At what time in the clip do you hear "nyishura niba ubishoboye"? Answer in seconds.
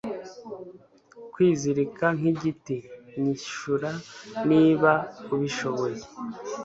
3.21-6.01